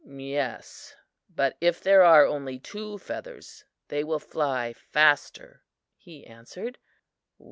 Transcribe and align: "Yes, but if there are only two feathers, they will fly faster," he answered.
"Yes, 0.03 0.95
but 1.29 1.57
if 1.61 1.79
there 1.79 2.01
are 2.03 2.25
only 2.25 2.57
two 2.57 2.97
feathers, 2.97 3.65
they 3.89 4.03
will 4.03 4.17
fly 4.17 4.73
faster," 4.73 5.61
he 5.95 6.25
answered. 6.25 6.79